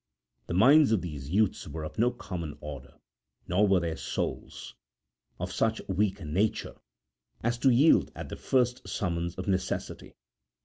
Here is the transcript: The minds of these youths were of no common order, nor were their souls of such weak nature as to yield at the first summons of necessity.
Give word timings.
The 0.47 0.55
minds 0.55 0.91
of 0.91 1.03
these 1.03 1.29
youths 1.29 1.67
were 1.67 1.83
of 1.83 1.99
no 1.99 2.09
common 2.09 2.57
order, 2.59 2.95
nor 3.47 3.67
were 3.67 3.79
their 3.79 3.95
souls 3.97 4.73
of 5.39 5.51
such 5.51 5.79
weak 5.87 6.19
nature 6.25 6.77
as 7.43 7.59
to 7.59 7.69
yield 7.69 8.09
at 8.15 8.29
the 8.29 8.35
first 8.35 8.87
summons 8.87 9.35
of 9.35 9.47
necessity. 9.47 10.15